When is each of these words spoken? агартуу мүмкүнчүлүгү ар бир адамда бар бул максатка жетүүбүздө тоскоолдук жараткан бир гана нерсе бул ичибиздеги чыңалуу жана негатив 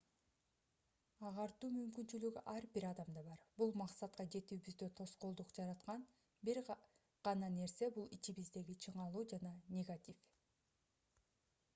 агартуу 1.29 1.67
мүмкүнчүлүгү 1.73 2.41
ар 2.53 2.65
бир 2.77 2.87
адамда 2.91 3.23
бар 3.27 3.43
бул 3.59 3.73
максатка 3.81 4.25
жетүүбүздө 4.37 4.89
тоскоолдук 5.01 5.53
жараткан 5.59 6.07
бир 6.49 6.61
гана 7.29 7.53
нерсе 7.59 7.91
бул 7.99 8.09
ичибиздеги 8.19 8.79
чыңалуу 8.87 9.27
жана 9.37 9.53
негатив 9.79 10.27